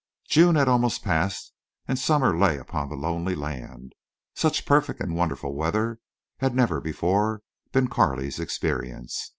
[0.27, 1.53] June had almost passed
[1.87, 3.93] and summer lay upon the lonely land.
[4.33, 5.99] Such perfect and wonderful weather
[6.37, 9.29] had never before been Carley's experience.